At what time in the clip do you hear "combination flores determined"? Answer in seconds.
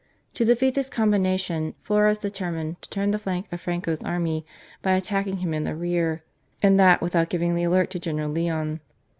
0.89-2.81